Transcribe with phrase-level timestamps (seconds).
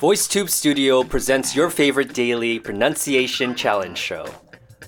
[0.00, 4.26] VoiceTube Studio presents your favorite daily pronunciation challenge show.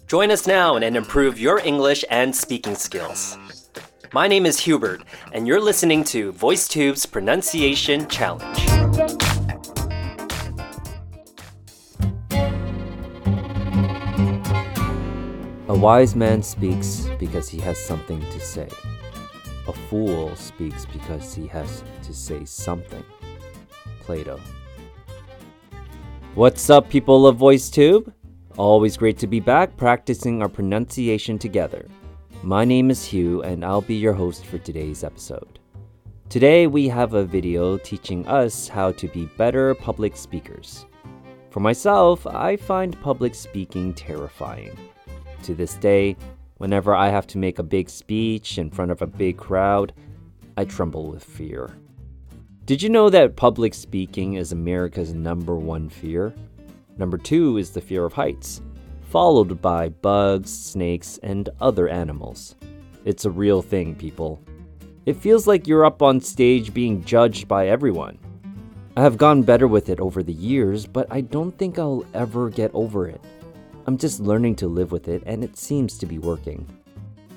[0.08, 3.38] Join us now and improve your English and speaking skills.
[4.12, 8.67] My name is Hubert, and you're listening to VoiceTube's Pronunciation Challenge.
[15.69, 18.69] A wise man speaks because he has something to say.
[19.70, 23.04] A fool speaks because he has to say something.
[24.00, 24.40] Plato.
[26.34, 28.12] What's up, people of VoiceTube?
[28.59, 31.86] Always great to be back practicing our pronunciation together.
[32.42, 35.60] My name is Hugh, and I'll be your host for today's episode.
[36.28, 40.84] Today, we have a video teaching us how to be better public speakers.
[41.50, 44.76] For myself, I find public speaking terrifying.
[45.45, 46.16] To this day,
[46.60, 49.95] whenever I have to make a big speech in front of a big crowd,
[50.59, 51.74] I tremble with fear.
[52.66, 56.34] Did you know that public speaking is America's number one fear?
[56.99, 58.60] Number two is the fear of heights,
[59.09, 62.57] followed by bugs, snakes, and other animals.
[63.06, 64.39] It's a real thing, people.
[65.06, 68.19] It feels like you're up on stage being judged by everyone.
[68.99, 72.51] I have gone better with it over the years, but I don't think I'll ever
[72.51, 73.25] get over it.
[73.86, 76.67] I'm just learning to live with it, and it seems to be working.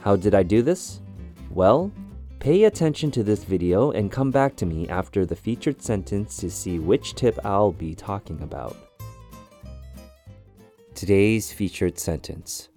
[0.01, 0.99] How did I do this?
[1.49, 1.91] Well,
[2.39, 6.51] pay attention to this video and come back to me after the featured sentence to
[6.51, 8.75] see which tip I'll be talking about.
[10.93, 12.69] Today's featured sentence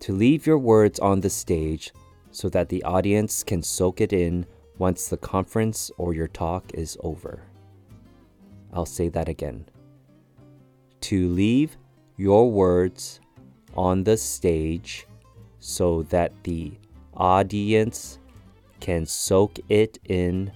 [0.00, 1.92] To leave your words on the stage
[2.30, 4.46] so that the audience can soak it in
[4.78, 7.42] once the conference or your talk is over.
[8.72, 9.66] I'll say that again.
[11.02, 11.76] To leave
[12.16, 13.20] your words
[13.74, 15.06] on the stage
[15.58, 16.72] so that the
[17.14, 18.18] audience
[18.80, 20.52] can soak it in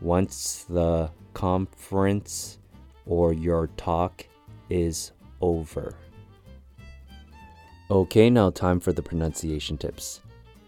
[0.00, 2.58] once the conference
[3.04, 4.26] or your talk
[4.70, 5.94] is over.
[7.90, 10.20] Okay, now time for the pronunciation tips.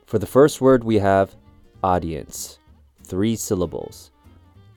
[0.06, 1.34] For the first word, we have
[1.82, 2.58] audience,
[3.04, 4.12] three syllables.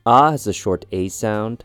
[0.06, 1.64] A has a short A sound,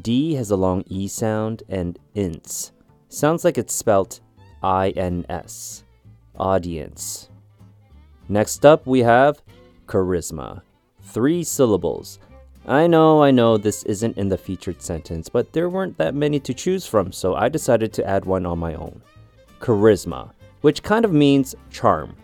[0.00, 2.70] D has a long E sound, and INS
[3.10, 4.20] sounds like it's spelt
[4.62, 5.84] I N S.
[6.38, 7.28] Audience.
[8.28, 9.42] Next up, we have
[9.86, 10.62] charisma,
[11.02, 12.18] three syllables.
[12.66, 16.38] I know, I know this isn't in the featured sentence, but there weren't that many
[16.40, 19.02] to choose from, so I decided to add one on my own
[19.60, 22.16] charisma, which kind of means charm.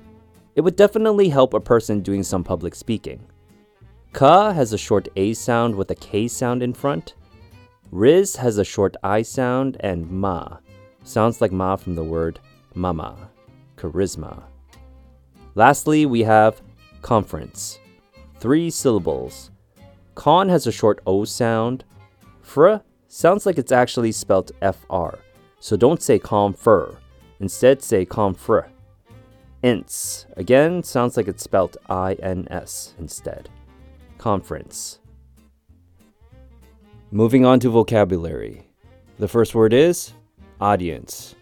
[0.55, 3.27] It would definitely help a person doing some public speaking.
[4.13, 7.15] Ka has a short A sound with a K sound in front.
[7.91, 10.59] Riz has a short I sound, and Ma
[11.07, 12.41] sounds like Ma from the word
[12.75, 13.31] mama,
[13.77, 14.43] charisma.
[15.55, 16.61] Lastly, we have
[17.03, 17.79] conference,
[18.39, 19.51] three syllables.
[20.15, 21.85] Con has a short O sound.
[22.43, 22.77] Fr
[23.09, 25.19] sounds like it's actually spelled FR,
[25.61, 26.97] so don't say confer.
[27.41, 28.69] Instead, say confr.
[29.63, 33.49] Ints, again, sounds like it's spelled INS instead.
[34.19, 35.01] Conference.
[37.11, 38.69] Moving on to vocabulary.
[39.19, 40.13] The first word is
[40.61, 41.35] audience.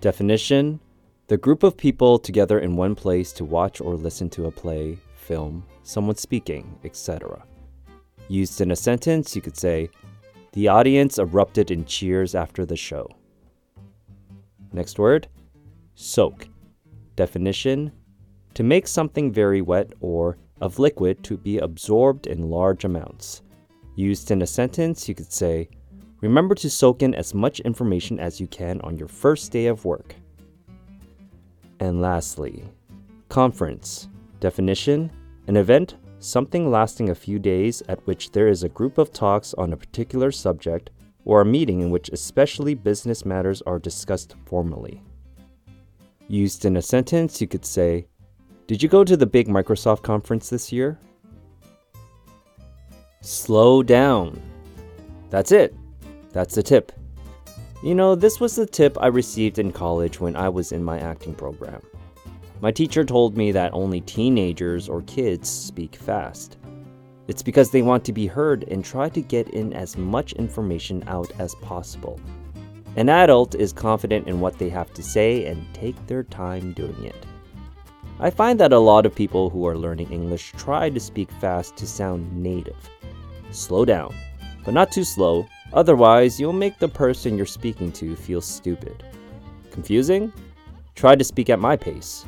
[0.00, 0.80] Definition
[1.28, 4.96] the group of people together in one place to watch or listen to a play,
[5.14, 7.44] film, someone speaking, etc.
[8.28, 9.90] Used in a sentence, you could say,
[10.52, 13.06] The audience erupted in cheers after the show.
[14.72, 15.28] Next word
[15.94, 16.48] Soak.
[17.14, 17.92] Definition
[18.54, 23.42] To make something very wet or of liquid to be absorbed in large amounts.
[23.96, 25.68] Used in a sentence, you could say,
[26.20, 29.84] Remember to soak in as much information as you can on your first day of
[29.84, 30.16] work.
[31.78, 32.64] And lastly,
[33.28, 34.08] conference.
[34.40, 35.10] Definition
[35.46, 39.54] An event, something lasting a few days at which there is a group of talks
[39.54, 40.90] on a particular subject,
[41.24, 45.02] or a meeting in which especially business matters are discussed formally.
[46.26, 48.06] Used in a sentence, you could say,
[48.66, 50.98] Did you go to the big Microsoft conference this year?
[53.20, 54.40] Slow down.
[55.30, 55.74] That's it.
[56.32, 56.92] That's the tip.
[57.82, 60.98] You know, this was the tip I received in college when I was in my
[60.98, 61.80] acting program.
[62.60, 66.56] My teacher told me that only teenagers or kids speak fast.
[67.28, 71.04] It's because they want to be heard and try to get in as much information
[71.06, 72.18] out as possible.
[72.96, 77.04] An adult is confident in what they have to say and take their time doing
[77.04, 77.26] it.
[78.18, 81.76] I find that a lot of people who are learning English try to speak fast
[81.76, 82.90] to sound native.
[83.52, 84.12] Slow down,
[84.64, 89.04] but not too slow, otherwise, you'll make the person you're speaking to feel stupid.
[89.70, 90.32] Confusing?
[90.94, 92.24] Try to speak at my pace.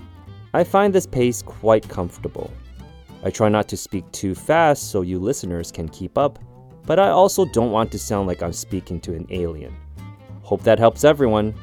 [0.53, 2.51] I find this pace quite comfortable.
[3.23, 6.39] I try not to speak too fast so you listeners can keep up,
[6.87, 9.77] but I also don't want to sound like I'm speaking to an alien.
[10.43, 11.55] Hope that helps everyone.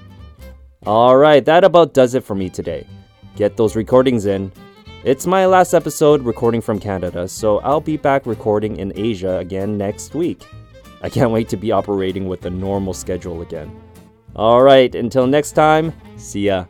[0.85, 2.87] Alright, that about does it for me today.
[3.35, 4.51] Get those recordings in.
[5.03, 9.77] It's my last episode recording from Canada, so I'll be back recording in Asia again
[9.77, 10.45] next week.
[11.07, 13.71] I can't wait to be operating with a normal schedule again.
[14.35, 16.65] Alright, until next time, see ya.